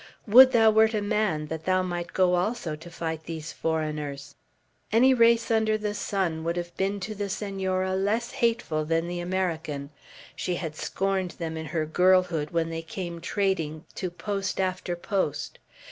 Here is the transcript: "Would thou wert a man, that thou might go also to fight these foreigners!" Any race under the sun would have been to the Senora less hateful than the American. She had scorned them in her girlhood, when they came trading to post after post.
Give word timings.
"Would 0.25 0.51
thou 0.51 0.71
wert 0.71 0.95
a 0.95 1.01
man, 1.03 1.45
that 1.49 1.65
thou 1.65 1.83
might 1.83 2.11
go 2.11 2.33
also 2.33 2.75
to 2.75 2.89
fight 2.89 3.25
these 3.25 3.53
foreigners!" 3.53 4.33
Any 4.91 5.13
race 5.13 5.51
under 5.51 5.77
the 5.77 5.93
sun 5.93 6.43
would 6.43 6.57
have 6.57 6.75
been 6.75 6.99
to 7.01 7.13
the 7.13 7.29
Senora 7.29 7.93
less 7.95 8.31
hateful 8.31 8.83
than 8.83 9.07
the 9.07 9.19
American. 9.19 9.91
She 10.35 10.55
had 10.55 10.75
scorned 10.75 11.35
them 11.37 11.55
in 11.55 11.67
her 11.67 11.85
girlhood, 11.85 12.49
when 12.49 12.71
they 12.71 12.81
came 12.81 13.21
trading 13.21 13.85
to 13.93 14.09
post 14.09 14.59
after 14.59 14.95
post. 14.95 15.59